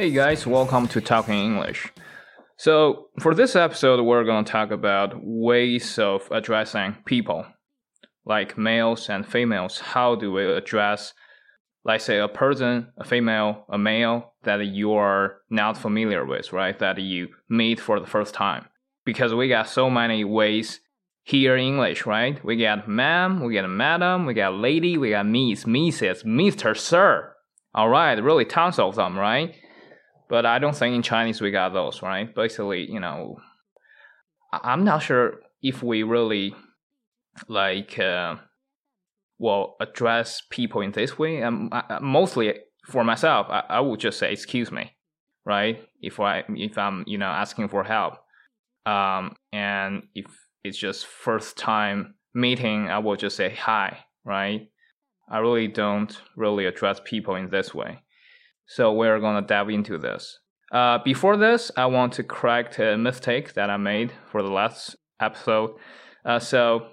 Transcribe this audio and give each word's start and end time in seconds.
Hey 0.00 0.12
guys, 0.12 0.46
welcome 0.46 0.88
to 0.88 1.00
Talking 1.02 1.34
English. 1.34 1.92
So, 2.56 3.08
for 3.18 3.34
this 3.34 3.54
episode, 3.54 4.02
we're 4.02 4.24
going 4.24 4.46
to 4.46 4.50
talk 4.50 4.70
about 4.70 5.12
ways 5.22 5.98
of 5.98 6.26
addressing 6.30 6.96
people, 7.04 7.44
like 8.24 8.56
males 8.56 9.10
and 9.10 9.26
females. 9.26 9.78
How 9.78 10.14
do 10.14 10.32
we 10.32 10.50
address, 10.50 11.12
let's 11.84 12.06
say, 12.06 12.18
a 12.18 12.28
person, 12.28 12.94
a 12.96 13.04
female, 13.04 13.66
a 13.68 13.76
male 13.76 14.32
that 14.44 14.64
you 14.64 14.94
are 14.94 15.42
not 15.50 15.76
familiar 15.76 16.24
with, 16.24 16.50
right? 16.50 16.78
That 16.78 16.98
you 16.98 17.28
meet 17.50 17.78
for 17.78 18.00
the 18.00 18.06
first 18.06 18.32
time? 18.32 18.68
Because 19.04 19.34
we 19.34 19.48
got 19.48 19.68
so 19.68 19.90
many 19.90 20.24
ways 20.24 20.80
here 21.24 21.56
in 21.56 21.62
English, 21.62 22.06
right? 22.06 22.42
We 22.42 22.56
got 22.56 22.88
ma'am, 22.88 23.44
we 23.44 23.52
got 23.52 23.68
madam, 23.68 24.24
we 24.24 24.32
got 24.32 24.54
lady, 24.54 24.96
we 24.96 25.10
got 25.10 25.26
miss, 25.26 25.66
missus, 25.66 26.22
Mr. 26.22 26.74
Sir. 26.74 27.34
All 27.74 27.90
right, 27.90 28.14
really 28.14 28.46
tons 28.46 28.78
of 28.78 28.94
them, 28.96 29.18
right? 29.18 29.54
But 30.30 30.46
I 30.46 30.60
don't 30.60 30.76
think 30.76 30.94
in 30.94 31.02
Chinese 31.02 31.40
we 31.40 31.50
got 31.50 31.74
those, 31.74 32.02
right? 32.02 32.32
Basically, 32.32 32.88
you 32.88 33.00
know, 33.00 33.40
I'm 34.52 34.84
not 34.84 35.02
sure 35.02 35.40
if 35.60 35.82
we 35.82 36.04
really 36.04 36.54
like 37.48 37.98
uh, 37.98 38.36
well 39.38 39.74
address 39.80 40.42
people 40.48 40.82
in 40.82 40.92
this 40.92 41.18
way. 41.18 41.42
Um, 41.42 41.68
I, 41.72 41.98
mostly 42.00 42.54
for 42.86 43.02
myself, 43.02 43.48
I, 43.50 43.64
I 43.68 43.80
would 43.80 43.98
just 43.98 44.20
say 44.20 44.32
excuse 44.32 44.70
me, 44.70 44.92
right? 45.44 45.82
If 46.00 46.20
I 46.20 46.44
if 46.48 46.78
I'm 46.78 47.02
you 47.08 47.18
know 47.18 47.26
asking 47.26 47.68
for 47.68 47.82
help, 47.82 48.14
um, 48.86 49.34
and 49.52 50.04
if 50.14 50.26
it's 50.62 50.78
just 50.78 51.06
first 51.06 51.58
time 51.58 52.14
meeting, 52.34 52.88
I 52.88 53.00
will 53.00 53.16
just 53.16 53.36
say 53.36 53.50
hi, 53.52 54.04
right? 54.24 54.68
I 55.28 55.38
really 55.38 55.66
don't 55.66 56.16
really 56.36 56.66
address 56.66 57.00
people 57.04 57.34
in 57.34 57.50
this 57.50 57.74
way. 57.74 58.04
So 58.70 58.92
we're 58.92 59.18
gonna 59.18 59.44
dive 59.44 59.68
into 59.68 59.98
this. 59.98 60.38
Uh, 60.70 60.98
before 61.04 61.36
this, 61.36 61.72
I 61.76 61.86
want 61.86 62.12
to 62.12 62.22
correct 62.22 62.78
a 62.78 62.96
mistake 62.96 63.54
that 63.54 63.68
I 63.68 63.76
made 63.76 64.12
for 64.30 64.44
the 64.44 64.52
last 64.52 64.94
episode. 65.20 65.72
Uh, 66.24 66.38
so 66.38 66.90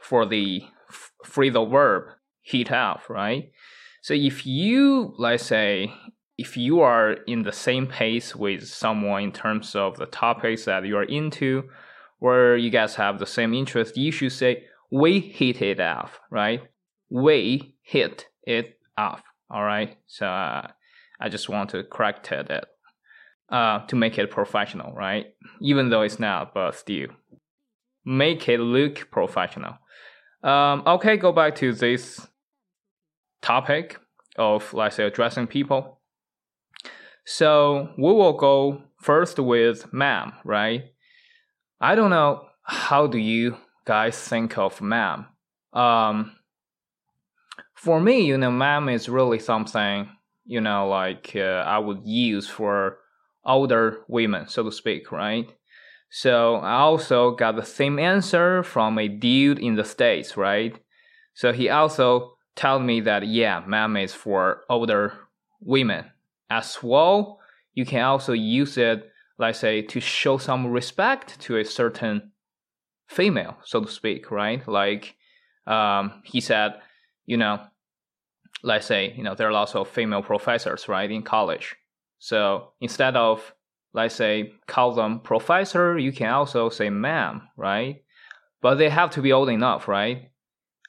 for 0.00 0.26
the 0.26 0.64
f- 0.90 1.12
phrasal 1.24 1.70
verb 1.70 2.08
heat 2.40 2.72
up, 2.72 3.08
right? 3.08 3.52
So 4.00 4.12
if 4.14 4.44
you 4.44 5.14
let's 5.18 5.46
say 5.46 5.94
if 6.36 6.56
you 6.56 6.80
are 6.80 7.12
in 7.28 7.44
the 7.44 7.52
same 7.52 7.86
pace 7.86 8.34
with 8.34 8.66
someone 8.66 9.22
in 9.22 9.32
terms 9.32 9.76
of 9.76 9.98
the 9.98 10.06
topics 10.06 10.64
that 10.64 10.84
you 10.84 10.96
are 10.96 11.04
into, 11.04 11.68
where 12.18 12.56
you 12.56 12.70
guys 12.70 12.96
have 12.96 13.20
the 13.20 13.26
same 13.26 13.54
interest, 13.54 13.96
you 13.96 14.10
should 14.10 14.32
say 14.32 14.64
we 14.90 15.20
hit 15.20 15.62
it 15.62 15.78
off, 15.78 16.18
right? 16.28 16.62
We 17.08 17.76
hit 17.82 18.26
it 18.42 18.80
off. 18.98 19.22
All 19.52 19.62
right. 19.62 19.98
So 20.06 20.26
uh, 20.26 20.68
I 21.20 21.28
just 21.28 21.48
want 21.48 21.70
to 21.70 21.84
correct 21.84 22.32
it 22.32 22.64
uh, 23.50 23.86
to 23.86 23.96
make 23.96 24.18
it 24.18 24.30
professional, 24.30 24.92
right? 24.92 25.26
Even 25.60 25.90
though 25.90 26.02
it's 26.02 26.18
not, 26.18 26.54
but 26.54 26.74
still 26.74 27.08
make 28.04 28.48
it 28.48 28.58
look 28.58 29.10
professional. 29.10 29.74
Um, 30.42 30.82
okay, 30.86 31.16
go 31.16 31.32
back 31.32 31.54
to 31.56 31.72
this 31.72 32.26
topic 33.42 33.98
of 34.36 34.72
let's 34.72 34.96
say 34.96 35.04
addressing 35.04 35.46
people. 35.46 36.00
So 37.24 37.90
we 37.98 38.12
will 38.12 38.32
go 38.32 38.82
first 39.00 39.38
with 39.38 39.92
ma'am, 39.92 40.32
right? 40.44 40.84
I 41.80 41.94
don't 41.94 42.10
know 42.10 42.46
how 42.62 43.06
do 43.06 43.18
you 43.18 43.56
guys 43.84 44.16
think 44.18 44.56
of 44.56 44.80
ma'am. 44.80 45.26
Um, 45.72 46.32
for 47.82 48.00
me, 48.00 48.20
you 48.20 48.38
know, 48.38 48.52
ma'am 48.52 48.88
is 48.88 49.08
really 49.08 49.40
something, 49.40 50.08
you 50.44 50.60
know, 50.60 50.86
like 50.86 51.32
uh, 51.34 51.64
I 51.66 51.78
would 51.78 52.06
use 52.06 52.48
for 52.48 52.98
older 53.44 54.04
women, 54.06 54.46
so 54.46 54.62
to 54.62 54.70
speak, 54.70 55.10
right? 55.10 55.48
So 56.08 56.56
I 56.56 56.74
also 56.74 57.32
got 57.32 57.56
the 57.56 57.64
same 57.64 57.98
answer 57.98 58.62
from 58.62 59.00
a 59.00 59.08
dude 59.08 59.58
in 59.58 59.74
the 59.74 59.82
States, 59.82 60.36
right? 60.36 60.78
So 61.34 61.52
he 61.52 61.70
also 61.70 62.36
told 62.54 62.84
me 62.84 63.00
that, 63.00 63.26
yeah, 63.26 63.64
ma'am 63.66 63.96
is 63.96 64.14
for 64.14 64.60
older 64.70 65.14
women. 65.60 66.04
As 66.50 66.78
well, 66.84 67.40
you 67.74 67.84
can 67.84 68.04
also 68.04 68.32
use 68.32 68.78
it, 68.78 69.10
let's 69.38 69.58
say, 69.58 69.82
to 69.82 69.98
show 69.98 70.38
some 70.38 70.68
respect 70.68 71.40
to 71.40 71.56
a 71.56 71.64
certain 71.64 72.30
female, 73.08 73.56
so 73.64 73.80
to 73.80 73.90
speak, 73.90 74.30
right? 74.30 74.66
Like 74.68 75.16
um, 75.66 76.22
he 76.24 76.40
said, 76.40 76.74
you 77.26 77.36
know, 77.36 77.60
let's 78.62 78.86
say, 78.86 79.12
you 79.16 79.22
know, 79.22 79.34
there 79.34 79.48
are 79.48 79.52
lots 79.52 79.74
of 79.74 79.88
female 79.88 80.22
professors, 80.22 80.88
right, 80.88 81.10
in 81.10 81.22
college. 81.22 81.76
So 82.18 82.72
instead 82.80 83.16
of, 83.16 83.52
let's 83.92 84.14
say, 84.14 84.52
call 84.66 84.94
them 84.94 85.20
professor, 85.20 85.98
you 85.98 86.12
can 86.12 86.32
also 86.32 86.68
say 86.68 86.88
ma'am, 86.90 87.48
right? 87.56 88.02
But 88.60 88.76
they 88.76 88.88
have 88.88 89.10
to 89.10 89.22
be 89.22 89.32
old 89.32 89.48
enough, 89.48 89.88
right? 89.88 90.30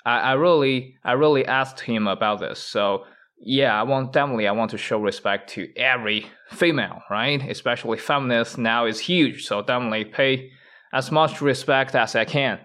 I, 0.05 0.19
I 0.19 0.33
really, 0.33 0.95
I 1.03 1.13
really 1.13 1.45
asked 1.45 1.79
him 1.79 2.07
about 2.07 2.39
this. 2.39 2.59
So 2.59 3.05
yeah, 3.45 3.77
I 3.77 3.83
want 3.83 4.13
definitely 4.13 4.47
I 4.47 4.51
want 4.51 4.71
to 4.71 4.77
show 4.77 4.99
respect 4.99 5.49
to 5.51 5.67
every 5.75 6.27
female, 6.51 7.01
right? 7.09 7.41
Especially 7.49 7.97
feminists 7.97 8.57
now 8.57 8.85
is 8.85 8.99
huge, 8.99 9.45
so 9.45 9.61
definitely 9.61 10.05
pay 10.05 10.51
as 10.93 11.11
much 11.11 11.41
respect 11.41 11.95
as 11.95 12.15
I 12.15 12.25
can. 12.25 12.59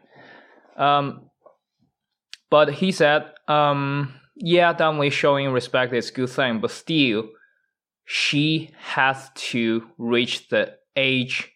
Um, 0.77 1.31
but 2.51 2.73
he 2.73 2.93
said, 2.93 3.33
um, 3.49 4.15
yeah, 4.39 4.73
definitely 4.73 5.11
showing 5.11 5.51
respect 5.53 5.93
is 5.93 6.11
good 6.11 6.31
thing, 6.31 6.61
but 6.61 6.71
still, 6.71 7.29
she 8.05 8.71
has 8.79 9.31
to 9.35 9.83
reach 9.99 10.49
the 10.49 10.77
age, 10.97 11.53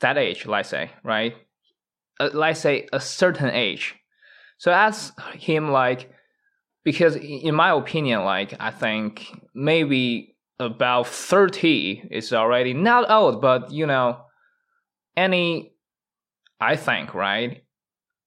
that 0.00 0.16
age, 0.16 0.46
let's 0.46 0.70
say, 0.70 0.90
right? 1.04 1.34
Uh, 2.20 2.30
let's 2.32 2.60
say 2.60 2.88
a 2.92 3.00
certain 3.00 3.50
age. 3.50 3.94
So 4.58 4.72
ask 4.72 5.18
him 5.34 5.70
like, 5.70 6.10
because 6.84 7.16
in 7.16 7.54
my 7.54 7.72
opinion, 7.72 8.24
like 8.24 8.54
I 8.58 8.70
think 8.70 9.30
maybe 9.54 10.36
about 10.58 11.06
thirty 11.06 12.02
is 12.10 12.32
already 12.32 12.74
not 12.74 13.10
old, 13.10 13.40
but 13.40 13.70
you 13.70 13.86
know, 13.86 14.20
any, 15.16 15.74
I 16.60 16.76
think 16.76 17.14
right 17.14 17.62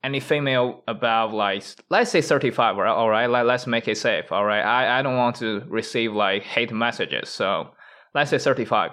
any 0.03 0.19
female 0.19 0.83
above 0.87 1.31
like 1.31 1.63
let's 1.89 2.09
say 2.11 2.21
35 2.21 2.77
right? 2.77 2.89
all 2.89 3.09
right 3.09 3.29
Let, 3.29 3.45
let's 3.45 3.67
make 3.67 3.87
it 3.87 3.97
safe 3.97 4.31
all 4.31 4.45
right? 4.45 4.61
I, 4.61 4.99
I 4.99 5.01
don't 5.01 5.17
want 5.17 5.35
to 5.37 5.63
receive 5.67 6.13
like 6.13 6.43
hate 6.43 6.71
messages 6.71 7.29
so 7.29 7.69
let's 8.15 8.31
say 8.31 8.37
35 8.37 8.91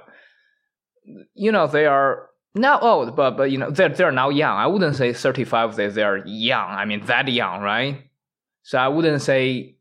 you 1.35 1.51
know 1.51 1.67
they 1.67 1.87
are 1.87 2.29
not 2.55 2.83
old 2.83 3.17
but 3.17 3.37
but 3.37 3.51
you 3.51 3.59
know 3.59 3.71
they're, 3.71 3.89
they're 3.89 4.13
now 4.13 4.29
young. 4.29 4.57
I 4.57 4.67
wouldn't 4.67 4.97
say 4.97 5.13
35 5.13 5.77
they, 5.77 5.89
they're 5.89 6.27
young 6.27 6.69
i 6.71 6.85
mean 6.85 7.05
that 7.07 7.29
young 7.29 7.63
right? 7.63 8.05
So 8.63 8.79
i 8.79 8.89
wouldn't 8.89 9.23
say 9.23 9.77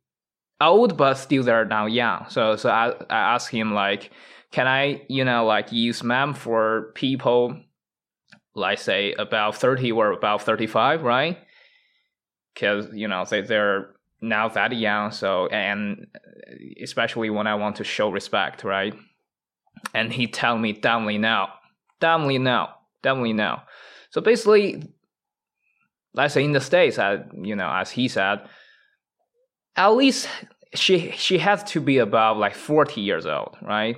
old 0.61 0.95
but 0.95 1.15
still 1.15 1.43
they're 1.43 1.65
now 1.65 1.87
young. 1.87 2.25
So 2.29 2.55
so 2.55 2.69
i, 2.69 2.89
I 3.09 3.35
ask 3.35 3.51
him 3.51 3.73
like 3.73 4.11
can 4.51 4.65
i 4.67 5.01
you 5.09 5.25
know 5.25 5.45
like 5.45 5.73
use 5.73 6.03
ma'am 6.03 6.33
for 6.33 6.93
people 6.95 7.59
let's 8.57 8.81
say 8.81 9.13
about 9.19 9.55
30 9.55 9.91
or 9.91 10.11
about 10.11 10.41
35 10.41 11.03
right? 11.03 11.37
Because 12.53 12.87
you 12.91 13.07
know 13.07 13.23
they, 13.29 13.41
they're 13.41 13.91
now 14.19 14.49
that 14.49 14.75
young 14.75 15.11
so 15.11 15.45
and 15.47 16.07
especially 16.81 17.29
when 17.29 17.45
i 17.45 17.53
want 17.53 17.75
to 17.75 17.83
show 17.83 18.09
respect 18.09 18.63
right? 18.63 18.93
And 19.93 20.11
he 20.11 20.25
tell 20.25 20.57
me 20.57 20.73
definitely 20.73 21.19
no 21.19 21.47
definitely 21.99 22.39
no 22.39 22.69
definitely 23.03 23.33
now. 23.33 23.63
so 24.09 24.21
basically 24.21 24.83
let's 26.15 26.33
say 26.33 26.43
in 26.43 26.51
the 26.51 26.59
states 26.59 26.97
uh, 26.97 27.23
you 27.39 27.55
know 27.55 27.69
as 27.71 27.91
he 27.91 28.07
said 28.07 28.39
at 29.75 29.89
least 29.89 30.27
she 30.73 31.11
she 31.11 31.37
has 31.37 31.63
to 31.65 31.79
be 31.79 31.99
above 31.99 32.37
like 32.37 32.55
40 32.55 33.01
years 33.01 33.27
old 33.27 33.55
right 33.61 33.97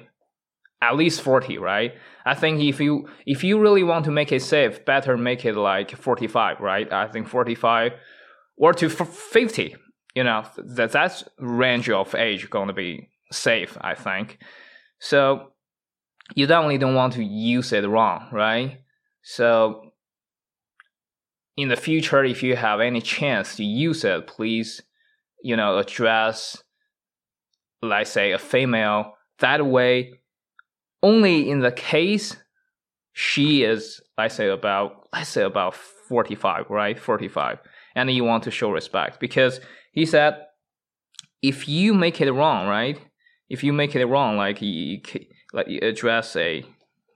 at 0.81 0.95
least 0.95 1.21
40 1.21 1.57
right? 1.57 1.93
I 2.25 2.35
think 2.35 2.61
if 2.61 2.79
you 2.79 3.07
if 3.25 3.43
you 3.43 3.59
really 3.59 3.83
want 3.83 4.05
to 4.05 4.11
make 4.11 4.31
it 4.31 4.41
safe 4.41 4.85
better 4.85 5.17
make 5.17 5.45
it 5.45 5.55
like 5.55 5.95
45 5.95 6.59
right? 6.59 6.91
I 6.91 7.07
think 7.07 7.27
45 7.27 7.93
or 8.57 8.73
to 8.73 8.89
50 8.89 9.75
you 10.15 10.23
know 10.23 10.45
that 10.57 10.91
that's 10.91 11.23
range 11.39 11.89
of 11.89 12.15
age 12.15 12.49
going 12.49 12.67
to 12.67 12.73
be 12.73 13.09
safe 13.31 13.77
i 13.81 13.93
think. 13.93 14.39
So 14.99 15.53
you 16.35 16.45
definitely 16.47 16.77
don't 16.77 16.95
want 16.95 17.13
to 17.13 17.23
use 17.23 17.71
it 17.73 17.87
wrong 17.87 18.29
right? 18.31 18.79
So 19.21 19.91
in 21.57 21.69
the 21.69 21.75
future 21.75 22.23
if 22.23 22.41
you 22.41 22.55
have 22.55 22.79
any 22.79 23.01
chance 23.01 23.55
to 23.57 23.63
use 23.63 24.03
it 24.03 24.27
please 24.27 24.81
you 25.43 25.55
know 25.55 25.77
address 25.77 26.63
let's 27.81 28.11
say 28.11 28.31
a 28.31 28.39
female. 28.39 29.13
That 29.39 29.65
way 29.65 30.18
only 31.01 31.49
in 31.49 31.59
the 31.59 31.71
case 31.71 32.35
she 33.13 33.63
is 33.63 34.01
let's 34.17 34.35
say 34.35 34.49
about 34.49 35.07
let's 35.13 35.29
say 35.29 35.43
about 35.43 35.73
45 35.75 36.69
right? 36.69 36.99
45 36.99 37.59
and 37.95 38.11
you 38.11 38.23
want 38.23 38.43
to 38.43 38.51
show 38.51 38.71
respect 38.71 39.19
because 39.19 39.59
he 39.91 40.05
said 40.05 40.45
if 41.41 41.67
you 41.67 41.93
make 41.93 42.19
it 42.21 42.31
wrong 42.31 42.67
right? 42.67 42.99
If 43.49 43.63
you 43.63 43.73
make 43.73 43.95
it 43.95 44.05
wrong, 44.05 44.37
like 44.37 44.61
you, 44.61 45.01
like 45.53 45.67
you 45.67 45.79
address 45.81 46.35
a 46.35 46.63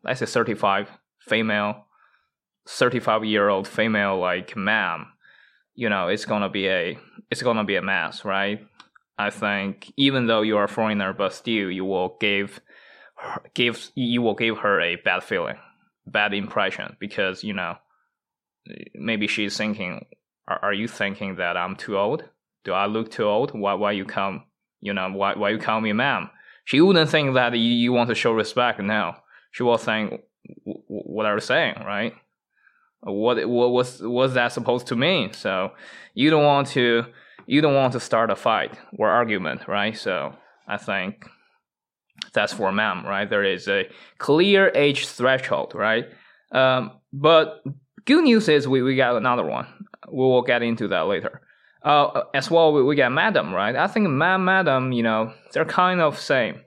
let's 0.04 0.20
say 0.20 0.26
thirty 0.26 0.56
five 0.56 0.90
female, 1.20 1.86
thirty 2.68 3.00
five 3.00 3.24
year 3.24 3.50
old 3.50 3.68
female 3.68 4.18
like 4.18 4.56
ma'am, 4.58 5.06
you 5.76 5.90
know, 5.90 6.08
it's 6.08 6.26
gonna 6.26 6.50
be 6.50 6.68
a 6.68 6.98
it's 7.30 7.44
gonna 7.44 7.64
be 7.64 7.76
a 7.76 7.82
mess, 7.82 8.26
right? 8.26 8.66
I 9.18 9.30
think 9.30 9.94
even 9.96 10.26
though 10.26 10.42
you 10.42 10.58
are 10.58 10.64
a 10.64 10.68
foreigner, 10.68 11.14
but 11.14 11.34
still 11.34 11.70
you 11.70 11.86
will 11.86 12.18
give 12.20 12.60
give 13.54 13.90
you 13.96 14.22
will 14.22 14.36
give 14.36 14.60
her 14.60 14.82
a 14.82 14.96
bad 14.98 15.24
feeling, 15.24 15.58
bad 16.06 16.34
impression 16.34 16.96
because 17.00 17.44
you 17.44 17.54
know 17.54 17.76
maybe 18.96 19.28
she's 19.28 19.58
thinking, 19.58 20.06
are, 20.48 20.60
are 20.64 20.74
you 20.74 20.88
thinking 20.88 21.36
that 21.36 21.58
I'm 21.58 21.76
too 21.76 21.98
old? 21.98 22.24
Do 22.64 22.74
I 22.74 22.86
look 22.86 23.12
too 23.12 23.26
old? 23.26 23.58
Why 23.58 23.74
why 23.74 23.92
you 23.92 24.06
come 24.06 24.44
you 24.82 24.94
know 24.94 25.10
why 25.12 25.34
why 25.36 25.50
you 25.50 25.58
call 25.58 25.82
me 25.82 25.94
ma'am? 25.94 26.30
She 26.66 26.80
wouldn't 26.80 27.10
think 27.10 27.34
that 27.34 27.54
you, 27.54 27.60
you 27.60 27.92
want 27.92 28.10
to 28.10 28.16
show 28.16 28.32
respect. 28.32 28.80
No, 28.80 29.16
she 29.52 29.64
will 29.64 29.78
think 29.78 30.22
what 30.66 31.26
are 31.26 31.36
you 31.36 31.42
saying, 31.42 31.76
right? 31.86 32.14
What 33.02 33.48
what 33.48 33.72
was 33.72 34.02
was 34.02 34.34
that 34.34 34.54
supposed 34.54 34.88
to 34.88 34.96
mean? 34.96 35.34
So 35.34 35.72
you 36.14 36.30
don't 36.30 36.46
want 36.46 36.68
to 36.70 37.06
you 37.46 37.62
don't 37.62 37.76
want 37.76 37.94
to 37.94 38.00
start 38.00 38.32
a 38.32 38.36
fight 38.36 38.78
or 38.98 39.10
argument, 39.10 39.68
right? 39.68 39.96
So 39.98 40.36
I 40.68 40.78
think 40.78 41.28
that's 42.34 42.54
for 42.54 42.72
ma'am, 42.72 43.06
right? 43.06 43.30
There 43.30 43.44
is 43.44 43.68
a 43.68 43.90
clear 44.18 44.72
age 44.76 45.08
threshold, 45.08 45.74
right? 45.76 46.06
Um, 46.52 46.92
but 47.12 47.64
good 48.06 48.24
news 48.24 48.50
is 48.50 48.68
we, 48.68 48.82
we 48.82 48.96
got 48.96 49.16
another 49.16 49.46
one. 49.46 49.68
We 50.12 50.20
will 50.20 50.42
get 50.42 50.64
into 50.64 50.88
that 50.90 51.08
later. 51.08 51.42
Uh, 51.84 52.24
as 52.34 52.50
well, 52.50 52.74
we, 52.74 52.84
we 52.84 52.96
got 52.96 53.12
madam, 53.12 53.54
right? 53.54 53.76
I 53.76 53.88
think 53.88 54.08
ma'am, 54.10 54.46
madam, 54.46 54.92
you 54.92 55.04
know, 55.04 55.34
they're 55.52 55.66
kind 55.66 56.02
of 56.02 56.20
same. 56.20 56.62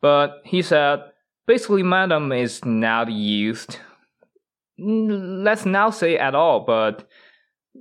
But 0.00 0.42
he 0.44 0.62
said 0.62 1.00
basically 1.46 1.82
madam 1.82 2.32
is 2.32 2.64
not 2.64 3.10
used. 3.10 3.78
Let's 4.78 5.66
not 5.66 5.94
say 5.94 6.16
at 6.16 6.34
all, 6.34 6.60
but 6.60 7.08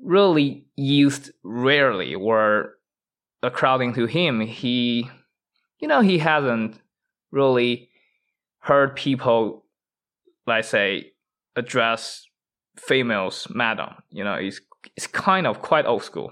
really 0.03 0.65
used 0.75 1.31
rarely. 1.43 2.15
Or 2.15 2.75
according 3.43 3.93
to 3.95 4.05
him, 4.05 4.39
he 4.39 5.09
you 5.81 5.87
know, 5.87 6.01
he 6.01 6.19
hasn't 6.19 6.79
really 7.31 7.89
heard 8.59 8.95
people, 8.95 9.65
let's 10.45 10.69
say, 10.69 11.11
address 11.55 12.25
females 12.77 13.47
madam. 13.49 13.95
You 14.09 14.23
know, 14.23 14.35
it's 14.35 14.61
it's 14.95 15.07
kind 15.07 15.47
of 15.47 15.61
quite 15.61 15.85
old 15.85 16.03
school. 16.03 16.31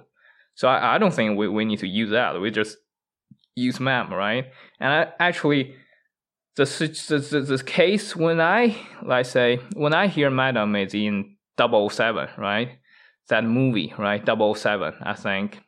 So 0.56 0.68
I, 0.68 0.96
I 0.96 0.98
don't 0.98 1.13
think 1.13 1.38
we, 1.38 1.48
we 1.48 1.66
need 1.66 1.80
to 1.80 1.88
use 1.88 2.12
that. 2.12 2.40
We 2.40 2.51
just 2.51 2.78
use 3.56 3.80
ma'am, 3.80 4.13
right? 4.13 4.46
And 4.80 4.92
I, 4.92 5.07
actually, 5.19 5.75
the, 6.56 6.66
the, 6.66 7.42
the, 7.42 7.63
case 7.63 8.16
when 8.16 8.42
I, 8.42 8.75
like 9.04 9.25
say, 9.25 9.60
when 9.74 9.94
I 9.94 10.07
hear 10.07 10.30
madam 10.30 10.75
is 10.75 10.94
in 10.94 11.38
Double 11.57 11.90
Seven, 11.90 12.28
right? 12.38 12.80
That 13.30 13.45
movie, 13.45 13.94
right? 13.98 14.24
Double 14.24 14.56
Seven, 14.56 14.94
I 15.02 15.13
think. 15.13 15.60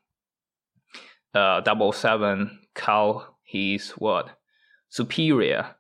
Uh, 1.34 1.62
Double 1.62 1.92
Seven 1.94 2.60
call 2.76 3.31
his 3.52 3.92
what 3.92 4.30
superior 4.90 5.76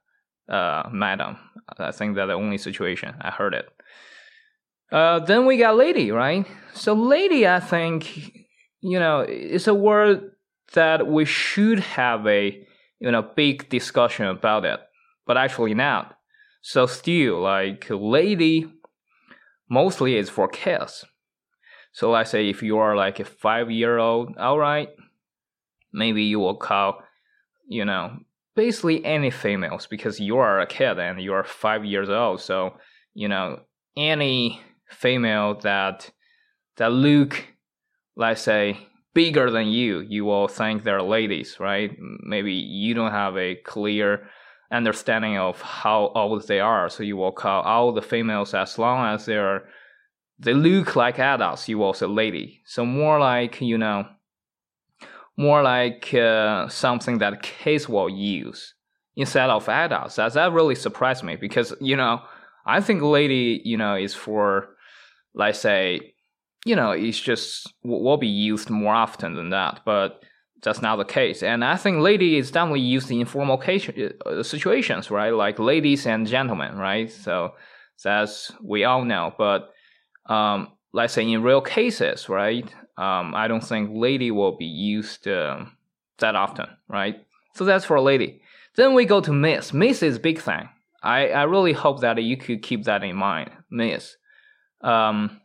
uh, 0.50 0.90
madam. 0.92 1.38
I 1.78 1.92
think 1.92 2.16
that's 2.16 2.28
the 2.28 2.34
only 2.34 2.58
situation 2.58 3.16
I 3.22 3.32
heard 3.32 3.54
it. 3.54 3.70
Uh, 4.92 5.20
then 5.20 5.46
we 5.46 5.58
got 5.58 5.78
lady, 5.78 6.12
right? 6.12 6.46
So 6.74 6.94
lady, 6.94 7.48
I 7.48 7.60
think 7.60 8.46
you 8.82 9.00
know 9.00 9.22
it's 9.22 9.68
a 9.68 9.74
word 9.74 10.32
that 10.74 11.08
we 11.08 11.26
should 11.26 11.80
have 11.80 12.28
a 12.28 12.68
you 13.00 13.12
know 13.12 13.22
big 13.22 13.70
discussion 13.70 14.26
about 14.26 14.66
it, 14.66 14.80
but 15.26 15.38
actually 15.38 15.74
not. 15.74 16.18
So 16.62 16.86
still, 16.86 17.42
like 17.42 17.88
lady, 17.90 18.72
mostly 19.70 20.18
is 20.18 20.30
for 20.30 20.48
kids. 20.48 21.06
So 21.94 22.12
let's 22.12 22.32
say 22.32 22.50
if 22.50 22.62
you 22.62 22.78
are 22.78 22.96
like 22.96 23.20
a 23.20 23.26
five 23.26 23.72
year 23.72 23.98
old, 23.98 24.38
all 24.38 24.60
right, 24.60 24.90
maybe 25.94 26.24
you 26.24 26.40
will 26.40 26.56
call 26.56 27.02
you 27.72 27.86
know, 27.86 28.18
basically 28.54 29.04
any 29.06 29.32
females 29.32 29.88
because 29.88 30.20
you 30.20 30.38
are 30.38 30.60
a 30.60 30.68
kid 30.68 31.00
and 31.00 31.22
you 31.22 31.34
are 31.34 31.44
five 31.44 31.86
years 31.86 32.10
old. 32.10 32.42
So, 32.42 32.76
you 33.14 33.30
know, 33.30 33.62
any 33.96 34.62
female 34.90 35.56
that 35.62 36.12
that 36.76 36.92
look, 36.92 37.46
let's 38.18 38.42
say, 38.42 38.78
bigger 39.14 39.50
than 39.50 39.68
you, 39.68 40.02
you 40.02 40.26
will 40.26 40.50
think 40.50 40.84
they're 40.84 41.02
ladies, 41.02 41.58
right? 41.60 41.92
Maybe 42.24 42.54
you 42.54 42.94
don't 42.94 43.12
have 43.12 43.38
a 43.38 43.56
clear 43.56 44.28
understanding 44.70 45.38
of 45.38 45.62
how 45.62 46.12
old 46.14 46.48
they 46.48 46.60
are, 46.60 46.90
so 46.90 47.04
you 47.04 47.16
will 47.16 47.32
call 47.32 47.62
all 47.62 47.94
the 47.94 48.02
females 48.02 48.54
as 48.54 48.78
long 48.78 49.14
as 49.14 49.26
they're 49.26 49.64
they 50.40 50.54
look 50.54 50.96
like 50.96 51.20
adults, 51.20 51.70
you 51.70 51.78
will 51.78 51.94
say 51.94 52.08
lady. 52.08 52.62
So 52.66 52.84
more 52.84 53.20
like, 53.20 53.62
you 53.62 53.78
know, 53.78 54.08
more 55.38 55.64
like 55.64 56.14
uh, 56.14 56.68
something 56.68 57.18
that 57.20 57.42
kids 57.42 57.88
will 57.88 58.10
use 58.10 58.74
instead 59.16 59.50
of 59.50 59.68
adults. 59.70 60.16
That 60.16 60.34
that 60.34 60.52
really 60.54 60.76
surprised 60.76 61.24
me 61.24 61.36
because 61.36 61.74
you 61.82 61.96
know 61.96 62.22
I 62.66 62.82
think 62.82 63.02
lady 63.02 63.62
you 63.64 63.78
know 63.78 63.96
is 63.96 64.14
for 64.14 64.76
let's 65.34 65.60
say 65.60 66.14
you 66.66 66.76
know 66.76 66.92
it's 66.92 67.20
just 67.20 67.74
will 67.84 68.18
be 68.18 68.28
used 68.28 68.70
more 68.70 68.94
often 68.94 69.36
than 69.36 69.50
that, 69.50 69.82
but 69.86 70.24
that's 70.62 70.82
not 70.82 70.98
the 70.98 71.06
case. 71.06 71.42
And 71.42 71.66
I 71.66 71.76
think 71.76 72.00
lady 72.00 72.38
is 72.38 72.52
definitely 72.52 72.82
used 72.82 73.10
in 73.10 73.26
formal 73.26 73.62
uh, 73.62 74.44
situations, 74.44 75.10
right? 75.10 75.34
Like 75.34 75.58
ladies 75.58 76.06
and 76.06 76.28
gentlemen, 76.28 76.78
right? 76.78 77.12
So 77.12 77.56
that's 78.04 78.52
we 78.64 78.84
all 78.84 79.04
know. 79.04 79.34
But 79.38 79.74
um, 80.28 80.70
let's 80.94 81.14
say 81.14 81.30
in 81.30 81.42
real 81.42 81.62
cases, 81.62 82.30
right? 82.30 82.72
Um, 82.98 83.34
I 83.36 83.48
don't 83.48 83.64
think 83.64 83.90
lady 83.94 84.32
will 84.32 84.58
be 84.58 84.66
used 84.66 85.28
uh, 85.28 85.66
that 86.20 86.36
often, 86.36 86.68
right? 86.88 87.26
So 87.56 87.66
that's 87.66 87.86
for 87.86 88.00
lady. 88.00 88.42
Then 88.76 88.94
we 88.94 89.06
go 89.06 89.22
to 89.22 89.34
miss. 89.34 89.74
Miss 89.74 90.02
is 90.02 90.20
big 90.20 90.40
thing. 90.40 90.70
I, 91.04 91.30
I 91.30 91.44
really 91.44 91.74
hope 91.74 92.02
that 92.02 92.22
you 92.22 92.38
could 92.38 92.62
keep 92.62 92.84
that 92.86 93.04
in 93.04 93.16
mind, 93.16 93.52
miss. 93.70 94.16
Um, 94.82 95.42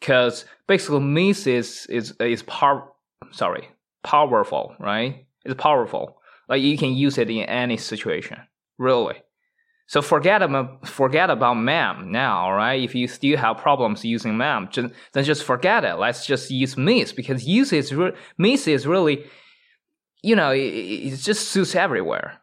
cause 0.00 0.44
basically 0.66 1.00
miss 1.00 1.46
is, 1.46 1.86
is, 1.86 2.12
is 2.20 2.42
power, 2.44 2.88
sorry, 3.32 3.68
powerful, 4.02 4.74
right? 4.78 5.26
It's 5.44 5.60
powerful. 5.60 6.18
Like 6.48 6.62
you 6.62 6.76
can 6.78 6.94
use 6.94 7.18
it 7.18 7.30
in 7.30 7.44
any 7.44 7.76
situation, 7.76 8.38
really. 8.78 9.22
So 9.90 10.00
forget 10.02 10.40
about 10.40 10.86
forget 10.86 11.30
about 11.30 11.54
ma'am 11.54 12.12
now, 12.12 12.52
right? 12.52 12.80
If 12.80 12.94
you 12.94 13.08
still 13.08 13.36
have 13.36 13.58
problems 13.58 14.04
using 14.04 14.36
ma'am, 14.36 14.68
just, 14.70 14.94
then 15.12 15.24
just 15.24 15.42
forget 15.42 15.84
it. 15.84 15.94
Let's 15.94 16.24
just 16.24 16.48
use 16.48 16.76
miss 16.76 17.10
because 17.10 17.44
use 17.44 17.72
is 17.72 17.92
re- 17.92 18.12
miss 18.38 18.68
is 18.68 18.86
really, 18.86 19.24
you 20.22 20.36
know, 20.36 20.52
it, 20.52 20.60
it 20.60 21.16
just 21.16 21.48
suits 21.48 21.74
everywhere. 21.74 22.40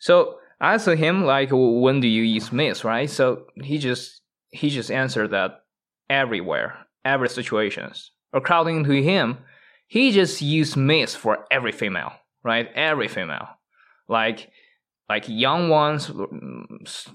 So 0.00 0.38
I 0.60 0.74
asked 0.74 0.88
him 0.88 1.24
like, 1.24 1.50
when 1.52 2.00
do 2.00 2.08
you 2.08 2.24
use 2.24 2.50
miss, 2.50 2.82
right? 2.82 3.08
So 3.08 3.46
he 3.62 3.78
just 3.78 4.20
he 4.50 4.68
just 4.68 4.90
answered 4.90 5.30
that 5.30 5.62
everywhere, 6.10 6.74
every 7.04 7.28
situations. 7.28 8.10
According 8.32 8.82
to 8.86 9.00
him, 9.00 9.38
he 9.86 10.10
just 10.10 10.42
used 10.42 10.76
miss 10.76 11.14
for 11.14 11.46
every 11.48 11.70
female, 11.70 12.14
right? 12.42 12.68
Every 12.74 13.06
female, 13.06 13.46
like 14.08 14.50
like 15.12 15.28
young 15.28 15.68
ones, 15.68 16.10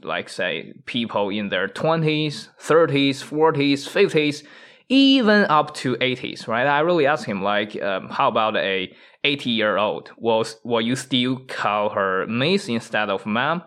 like 0.03 0.29
say 0.29 0.71
people 0.85 1.29
in 1.29 1.49
their 1.49 1.67
20s, 1.67 2.49
30s, 2.61 3.23
40s, 3.23 3.79
50s, 3.89 4.43
even 4.87 5.39
up 5.49 5.73
to 5.73 5.95
80s, 5.95 6.47
right? 6.47 6.67
I 6.67 6.81
really 6.81 7.07
asked 7.07 7.25
him 7.25 7.41
like, 7.41 7.71
um, 7.81 8.09
how 8.09 8.27
about 8.27 8.55
a 8.55 8.93
80 9.23 9.49
year 9.49 9.77
old? 9.77 10.11
Will, 10.19 10.45
will 10.63 10.81
you 10.89 10.95
still 10.95 11.37
call 11.47 11.89
her 11.89 12.27
Miss 12.27 12.69
instead 12.69 13.09
of 13.09 13.25
ma'am? 13.25 13.63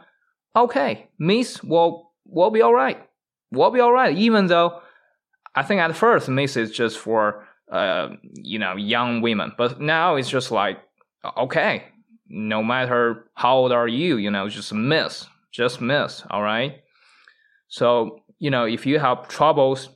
Okay, 0.54 1.08
Miss 1.18 1.60
will, 1.64 2.12
will 2.24 2.52
be 2.52 2.62
alright. 2.62 2.98
Will 3.50 3.72
be 3.72 3.80
alright, 3.80 4.16
even 4.16 4.46
though 4.46 4.80
I 5.56 5.64
think 5.64 5.80
at 5.80 5.96
first 5.96 6.28
Miss 6.28 6.56
is 6.56 6.70
just 6.70 6.98
for, 6.98 7.48
uh, 7.72 8.10
you 8.34 8.60
know, 8.60 8.76
young 8.76 9.22
women, 9.22 9.50
but 9.58 9.80
now 9.80 10.14
it's 10.14 10.30
just 10.30 10.52
like, 10.52 10.78
okay, 11.36 11.89
no 12.30 12.62
matter 12.62 13.26
how 13.34 13.56
old 13.56 13.72
are 13.72 13.88
you, 13.88 14.16
you 14.16 14.30
know, 14.30 14.48
just 14.48 14.72
miss, 14.72 15.26
just 15.50 15.80
miss, 15.80 16.22
all 16.30 16.42
right? 16.42 16.76
So, 17.68 18.20
you 18.38 18.50
know, 18.50 18.64
if 18.64 18.86
you 18.86 19.00
have 19.00 19.28
troubles 19.28 19.88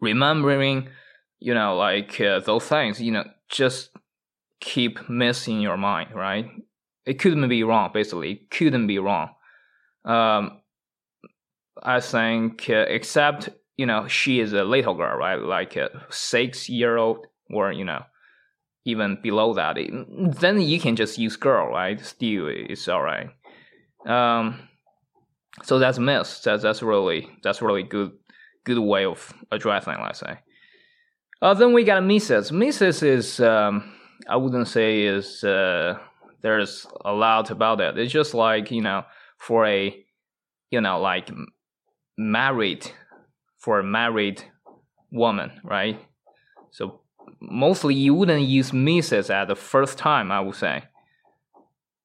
remembering, 0.00 0.88
you 1.38 1.54
know, 1.54 1.76
like 1.76 2.20
uh, 2.20 2.40
those 2.40 2.66
things, 2.66 3.00
you 3.00 3.10
know, 3.10 3.24
just 3.48 3.90
keep 4.60 5.08
missing 5.08 5.60
your 5.60 5.78
mind, 5.78 6.14
right? 6.14 6.50
It 7.06 7.18
couldn't 7.18 7.48
be 7.48 7.64
wrong, 7.64 7.90
basically. 7.92 8.32
It 8.32 8.50
couldn't 8.50 8.86
be 8.86 8.98
wrong. 8.98 9.30
Um, 10.04 10.60
I 11.82 12.00
think, 12.00 12.68
uh, 12.68 12.84
except, 12.88 13.48
you 13.78 13.86
know, 13.86 14.06
she 14.08 14.40
is 14.40 14.52
a 14.52 14.62
little 14.62 14.94
girl, 14.94 15.16
right? 15.16 15.36
Like 15.36 15.76
a 15.76 15.88
six 16.10 16.68
year 16.68 16.98
old 16.98 17.26
or, 17.50 17.72
you 17.72 17.84
know, 17.84 18.02
even 18.90 19.18
below 19.22 19.54
that, 19.54 19.76
then 20.40 20.60
you 20.60 20.80
can 20.80 20.96
just 20.96 21.18
use 21.18 21.36
girl, 21.36 21.68
right? 21.68 22.04
Still, 22.04 22.48
it's 22.48 22.88
all 22.88 23.02
right. 23.02 23.28
Um, 24.06 24.68
so 25.62 25.78
that's 25.78 25.98
miss. 25.98 26.40
That's 26.40 26.62
that's 26.62 26.82
really 26.82 27.28
that's 27.42 27.62
really 27.62 27.82
good 27.82 28.12
good 28.64 28.78
way 28.78 29.04
of 29.04 29.32
addressing. 29.50 29.96
Let's 30.00 30.20
say. 30.20 30.38
Uh, 31.42 31.54
then 31.54 31.72
we 31.72 31.84
got 31.84 32.04
misses. 32.04 32.52
Misses 32.52 33.02
is 33.02 33.40
um, 33.40 33.92
I 34.28 34.36
wouldn't 34.36 34.68
say 34.68 35.02
is 35.02 35.42
uh, 35.42 35.98
there's 36.42 36.86
a 37.04 37.12
lot 37.12 37.50
about 37.50 37.80
it. 37.80 37.98
It's 37.98 38.12
just 38.12 38.34
like 38.34 38.70
you 38.70 38.82
know 38.82 39.04
for 39.38 39.66
a 39.66 40.04
you 40.70 40.80
know 40.80 41.00
like 41.00 41.30
married 42.16 42.90
for 43.58 43.80
a 43.80 43.84
married 43.84 44.42
woman, 45.10 45.60
right? 45.64 46.00
So 46.70 46.99
mostly 47.40 47.94
you 47.94 48.14
wouldn't 48.14 48.42
use 48.42 48.70
Mrs. 48.72 49.30
at 49.30 49.48
the 49.48 49.56
first 49.56 49.98
time. 49.98 50.30
I 50.30 50.40
would 50.40 50.54
say 50.54 50.84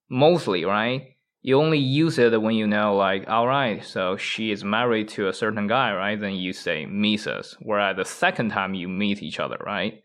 mostly, 0.10 0.65
right? 0.65 1.15
You 1.42 1.62
only 1.62 1.77
use 1.77 2.18
it 2.18 2.42
when 2.42 2.56
you 2.56 2.65
know, 2.65 2.96
like, 2.96 3.30
all 3.30 3.48
right, 3.48 3.84
so 3.84 4.18
she 4.18 4.50
is 4.50 4.63
married 4.63 5.10
to 5.10 5.27
a 5.27 5.34
certain 5.34 5.68
guy, 5.68 5.94
right? 5.94 6.20
Then 6.20 6.34
you 6.34 6.54
say 6.54 6.86
Mrs. 6.86 7.56
Whereas 7.62 7.98
the 7.98 8.06
second 8.06 8.50
time 8.50 8.74
you 8.74 8.88
meet 8.88 9.22
each 9.22 9.39
other, 9.39 9.58
right? 9.63 10.01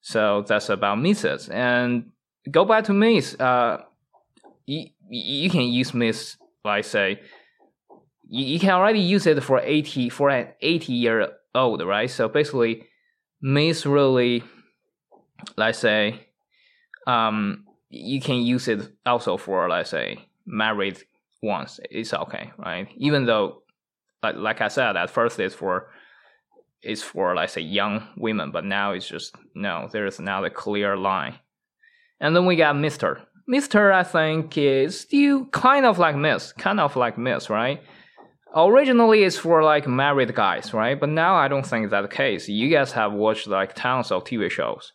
So 0.00 0.42
that's 0.46 0.70
about 0.70 0.98
Mrs. 0.98 1.52
And 1.52 2.12
go 2.50 2.64
back 2.64 2.84
to 2.84 2.94
Miss. 2.94 3.38
Uh, 3.38 3.82
you, 4.64 4.86
you 5.08 5.50
can 5.50 5.62
use 5.62 5.92
Miss, 5.92 6.36
like 6.64 6.84
say, 6.84 7.20
you, 8.26 8.46
you 8.46 8.58
can 8.58 8.70
already 8.70 9.00
use 9.00 9.26
it 9.26 9.42
for 9.42 9.60
80 9.60 10.08
for 10.08 10.30
an 10.30 10.48
80 10.62 10.92
year 10.94 11.28
old, 11.54 11.82
right? 11.82 12.10
So 12.10 12.28
basically, 12.28 12.86
Miss 13.44 13.84
really, 13.84 14.42
let's 15.58 15.78
say, 15.78 16.26
um, 17.06 17.66
you 17.90 18.18
can 18.18 18.36
use 18.36 18.68
it 18.68 18.90
also 19.04 19.36
for, 19.36 19.68
let's 19.68 19.90
say, 19.90 20.24
married 20.46 21.02
once, 21.42 21.78
it's 21.90 22.14
okay, 22.14 22.52
right? 22.56 22.88
Even 22.96 23.26
though, 23.26 23.62
like 24.22 24.36
like 24.36 24.60
I 24.62 24.68
said, 24.68 24.96
at 24.96 25.10
first 25.10 25.38
it's 25.38 25.54
for 25.54 25.90
it's 26.80 27.02
for 27.02 27.36
let's 27.36 27.52
say 27.52 27.60
young 27.60 28.08
women, 28.16 28.50
but 28.50 28.64
now 28.64 28.92
it's 28.92 29.06
just 29.06 29.36
no. 29.54 29.90
There 29.92 30.06
is 30.06 30.18
now 30.18 30.42
a 30.44 30.48
clear 30.48 30.96
line, 30.96 31.34
and 32.20 32.34
then 32.34 32.46
we 32.46 32.56
got 32.56 32.78
Mister. 32.78 33.20
Mister, 33.46 33.92
I 33.92 34.04
think 34.04 34.56
is 34.56 35.00
still 35.00 35.44
kind 35.52 35.84
of 35.84 35.98
like 35.98 36.16
Miss, 36.16 36.54
kind 36.54 36.80
of 36.80 36.96
like 36.96 37.18
Miss, 37.18 37.50
right? 37.50 37.82
Originally, 38.56 39.24
it's 39.24 39.36
for 39.36 39.64
like 39.64 39.88
married 39.88 40.34
guys, 40.34 40.72
right? 40.72 40.98
But 40.98 41.08
now 41.08 41.34
I 41.34 41.48
don't 41.48 41.66
think 41.66 41.90
that's 41.90 42.08
the 42.08 42.14
case. 42.14 42.48
You 42.48 42.68
guys 42.68 42.92
have 42.92 43.12
watched 43.12 43.48
like 43.48 43.74
tons 43.74 44.12
of 44.12 44.24
TV 44.24 44.50
shows. 44.50 44.92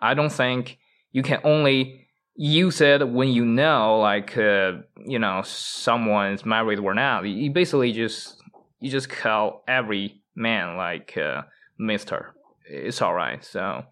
I 0.00 0.14
don't 0.14 0.30
think 0.30 0.78
you 1.12 1.22
can 1.22 1.40
only 1.42 2.08
use 2.38 2.80
it 2.80 3.08
when 3.08 3.28
you 3.28 3.44
know 3.44 3.98
like 3.98 4.38
uh, 4.38 4.72
you 5.04 5.18
know 5.18 5.42
someone 5.44 6.32
is 6.32 6.46
married 6.46 6.78
or 6.78 6.94
not 6.94 7.26
you 7.26 7.50
basically 7.50 7.92
just 7.92 8.40
you 8.78 8.88
just 8.88 9.08
call 9.08 9.64
every 9.66 10.22
man 10.36 10.76
like 10.76 11.18
uh, 11.18 11.42
mister 11.80 12.32
it's 12.70 13.02
all 13.02 13.12
right 13.12 13.44
so 13.44 13.82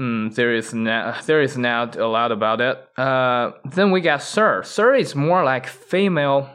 mm, 0.00 0.34
there 0.34 0.54
is 0.54 0.72
not 0.72 1.26
there 1.26 1.42
is 1.42 1.58
not 1.58 1.96
a 1.96 2.06
lot 2.06 2.32
about 2.32 2.62
it 2.62 2.78
uh, 2.98 3.50
then 3.70 3.90
we 3.90 4.00
got 4.00 4.22
sir 4.22 4.62
sir 4.62 4.94
is 4.94 5.14
more 5.14 5.44
like 5.44 5.66
female 5.66 6.48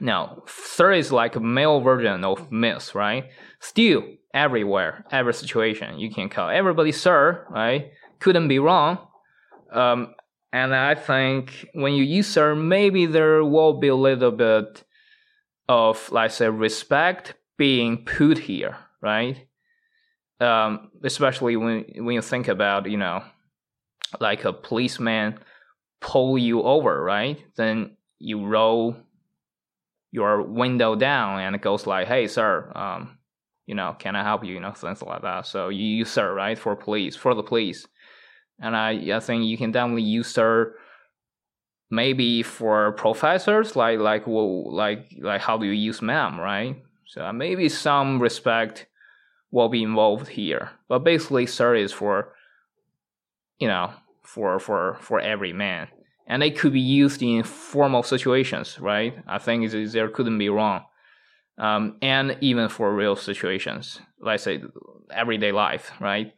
no 0.00 0.42
sir 0.46 0.92
is 0.92 1.12
like 1.12 1.36
a 1.36 1.40
male 1.40 1.80
version 1.80 2.24
of 2.24 2.50
miss 2.52 2.94
right 2.94 3.30
still 3.60 4.04
everywhere 4.34 5.04
every 5.10 5.32
situation 5.32 5.98
you 5.98 6.10
can 6.10 6.28
call 6.28 6.50
everybody 6.50 6.92
sir 6.92 7.46
right 7.50 7.90
couldn't 8.20 8.48
be 8.48 8.58
wrong 8.58 8.98
um, 9.72 10.14
and 10.52 10.74
I 10.74 10.94
think 10.94 11.66
when 11.74 11.92
you 11.92 12.04
use 12.04 12.28
sir, 12.28 12.54
maybe 12.54 13.06
there 13.06 13.44
will 13.44 13.74
be 13.74 13.88
a 13.88 13.94
little 13.94 14.30
bit 14.30 14.84
of, 15.68 16.10
let's 16.10 16.36
say, 16.36 16.48
respect 16.48 17.34
being 17.58 18.04
put 18.04 18.38
here, 18.38 18.76
right? 19.02 19.46
Um, 20.40 20.90
especially 21.02 21.56
when 21.56 21.84
when 21.96 22.14
you 22.14 22.22
think 22.22 22.48
about, 22.48 22.88
you 22.90 22.96
know, 22.96 23.22
like 24.20 24.44
a 24.44 24.52
policeman 24.52 25.38
pull 26.00 26.38
you 26.38 26.62
over, 26.62 27.02
right? 27.02 27.42
Then 27.56 27.96
you 28.18 28.46
roll 28.46 28.96
your 30.12 30.42
window 30.42 30.94
down 30.94 31.40
and 31.40 31.54
it 31.54 31.62
goes 31.62 31.86
like, 31.86 32.08
"Hey, 32.08 32.26
sir, 32.28 32.72
um, 32.74 33.18
you 33.66 33.74
know, 33.74 33.96
can 33.98 34.16
I 34.16 34.22
help 34.22 34.44
you?" 34.44 34.54
You 34.54 34.60
know, 34.60 34.72
things 34.72 35.02
like 35.02 35.22
that. 35.22 35.46
So 35.46 35.68
you 35.68 35.84
use 35.84 36.10
sir, 36.10 36.32
right, 36.34 36.58
for 36.58 36.76
police, 36.76 37.16
for 37.16 37.34
the 37.34 37.42
police 37.42 37.86
and 38.60 38.76
I 38.76 38.90
I 39.14 39.20
think 39.20 39.44
you 39.44 39.56
can 39.58 39.72
definitely 39.72 40.02
use 40.02 40.28
"sir." 40.28 40.74
maybe 41.90 42.42
for 42.42 42.92
professors 42.92 43.76
like 43.76 44.00
like 44.00 44.26
well, 44.26 44.72
like 44.74 45.06
like 45.20 45.40
how 45.40 45.56
do 45.56 45.66
you 45.66 45.72
use 45.72 46.02
ma'am 46.02 46.38
right 46.38 46.82
so 47.06 47.32
maybe 47.32 47.68
some 47.68 48.18
respect 48.18 48.86
will 49.52 49.68
be 49.68 49.84
involved 49.84 50.26
here 50.26 50.70
but 50.88 51.04
basically 51.04 51.46
sir 51.46 51.76
is 51.76 51.92
for 51.92 52.32
you 53.60 53.68
know 53.68 53.92
for 54.22 54.58
for 54.58 54.96
for 55.00 55.20
every 55.20 55.52
man 55.52 55.86
and 56.26 56.42
they 56.42 56.50
could 56.50 56.72
be 56.72 56.80
used 56.80 57.22
in 57.22 57.42
formal 57.42 58.02
situations 58.02 58.78
right 58.80 59.16
i 59.26 59.38
think 59.38 59.70
there 59.70 60.08
couldn't 60.08 60.38
be 60.38 60.48
wrong 60.48 60.82
um, 61.58 61.96
and 62.02 62.36
even 62.42 62.68
for 62.68 62.94
real 62.94 63.16
situations 63.16 64.00
let's 64.20 64.42
say 64.42 64.62
everyday 65.10 65.52
life 65.52 65.90
right 66.00 66.34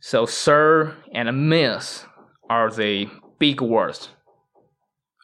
so, 0.00 0.26
sir 0.26 0.94
and 1.12 1.48
miss 1.48 2.06
are 2.48 2.70
the 2.70 3.08
big 3.38 3.60
words, 3.60 4.10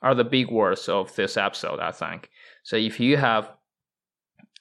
are 0.02 0.14
the 0.14 0.24
big 0.24 0.50
words 0.50 0.88
of 0.88 1.14
this 1.14 1.36
episode, 1.36 1.78
I 1.78 1.92
think. 1.92 2.28
So, 2.64 2.76
if 2.76 2.98
you 2.98 3.16
have, 3.16 3.50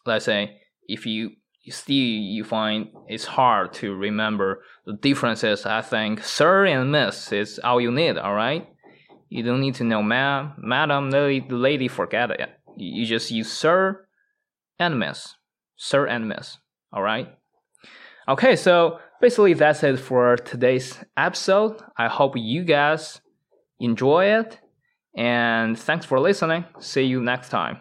let's 0.06 0.26
say, 0.26 0.62
if 0.88 1.06
you 1.06 1.32
still 1.70 1.96
you 1.96 2.44
find 2.44 2.90
it's 3.08 3.26
hard 3.26 3.74
to 3.74 3.96
remember 3.96 4.64
the 4.86 4.94
differences, 4.94 5.66
I 5.66 5.82
think 5.82 6.24
sir 6.24 6.66
and 6.66 6.92
miss 6.92 7.32
is 7.32 7.60
all 7.64 7.82
you 7.82 7.92
need, 7.92 8.18
all 8.18 8.36
right? 8.36 8.68
You 9.34 9.42
don't 9.42 9.62
need 9.62 9.74
to 9.76 9.84
know 9.84 10.04
ma'am, 10.04 10.54
madam, 10.60 11.10
the 11.10 11.42
lady, 11.50 11.88
forget 11.88 12.30
it. 12.30 12.40
Uh, 12.40 12.46
you 12.78 13.04
just 13.04 13.32
use 13.32 13.52
sir 13.52 14.06
and 14.78 15.00
miss. 15.00 15.34
Sir 15.76 16.06
and 16.06 16.30
miss, 16.30 16.60
all 16.92 17.02
right? 17.02 17.30
Okay, 18.30 18.56
so 18.56 19.00
basically 19.22 19.56
that's 19.56 19.82
it 19.84 19.98
for 19.98 20.36
today's 20.36 21.00
episode. 21.18 21.82
I 21.98 22.10
hope 22.10 22.34
you 22.36 22.64
guys 22.64 23.22
enjoy 23.80 24.26
it 24.26 24.60
and 25.18 25.80
thanks 25.80 26.06
for 26.06 26.20
listening. 26.20 26.66
See 26.78 27.06
you 27.06 27.20
next 27.20 27.50
time. 27.50 27.80